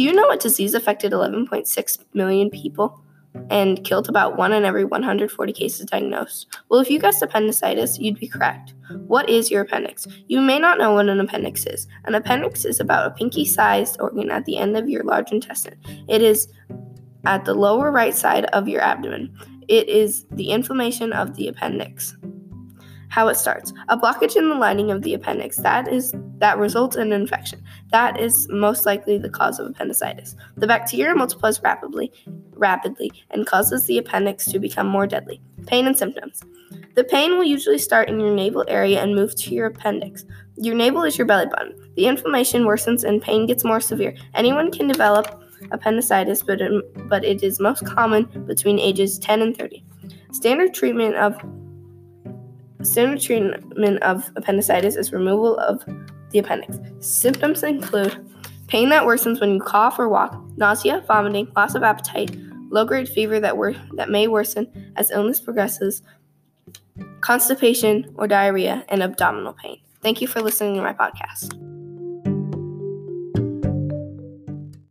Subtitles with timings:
[0.00, 3.04] Do you know what disease affected 11.6 million people
[3.50, 6.46] and killed about 1 in every 140 cases diagnosed?
[6.70, 8.72] Well, if you guessed appendicitis, you'd be correct.
[9.08, 10.06] What is your appendix?
[10.26, 11.86] You may not know what an appendix is.
[12.06, 15.76] An appendix is about a pinky sized organ at the end of your large intestine.
[16.08, 16.48] It is
[17.26, 19.36] at the lower right side of your abdomen.
[19.68, 22.16] It is the inflammation of the appendix.
[23.10, 23.72] How it starts.
[23.88, 27.62] A blockage in the lining of the appendix that is that results in an infection.
[27.90, 30.36] That is most likely the cause of appendicitis.
[30.56, 32.12] The bacteria multiplies rapidly
[32.60, 35.40] rapidly and causes the appendix to become more deadly.
[35.66, 36.42] Pain and symptoms.
[36.94, 40.24] The pain will usually start in your navel area and move to your appendix.
[40.56, 41.74] Your navel is your belly button.
[41.96, 44.14] The inflammation worsens and pain gets more severe.
[44.34, 49.56] Anyone can develop appendicitis, but it, but it is most common between ages 10 and
[49.56, 49.84] 30.
[50.32, 51.36] Standard treatment of
[52.82, 55.84] standard treatment of appendicitis is removal of
[56.30, 56.78] the appendix.
[57.00, 58.26] Symptoms include
[58.68, 62.36] pain that worsens when you cough or walk, nausea, vomiting, loss of appetite,
[62.70, 66.02] low-grade fever that wor- that may worsen as illness progresses,
[67.20, 69.78] constipation or diarrhea, and abdominal pain.
[70.02, 71.59] Thank you for listening to my podcast.